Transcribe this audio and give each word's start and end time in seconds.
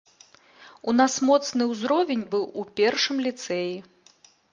У 0.91 0.93
нас 1.01 1.17
моцны 1.29 1.67
ўзровень 1.73 2.23
быў 2.31 2.43
у 2.61 2.65
першым 2.79 3.21
ліцэі. 3.27 3.77